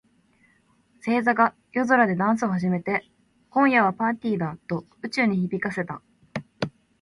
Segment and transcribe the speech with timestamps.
[1.05, 3.05] 星座が夜空でダンスを始めて、
[3.51, 6.01] 「今夜はパーティーだ！」と宇宙に響かせた。